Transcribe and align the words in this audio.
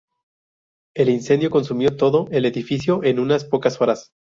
El 0.95 1.09
incendio 1.09 1.51
consumió 1.51 1.95
todo 1.95 2.25
el 2.31 2.45
edificio 2.45 3.03
en 3.03 3.19
unas 3.19 3.45
pocas 3.45 3.79
horas. 3.81 4.11